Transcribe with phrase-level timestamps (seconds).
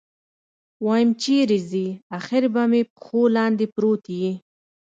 [0.85, 1.85] ويم چېرې ځې
[2.17, 4.31] اخېر به مې پښو لاندې پروت يې.